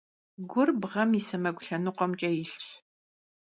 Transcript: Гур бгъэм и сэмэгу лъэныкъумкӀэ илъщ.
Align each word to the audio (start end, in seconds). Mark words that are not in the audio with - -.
Гур 0.51 0.69
бгъэм 0.81 1.11
и 1.19 1.21
сэмэгу 1.27 1.63
лъэныкъумкӀэ 1.65 2.29
илъщ. 2.41 2.67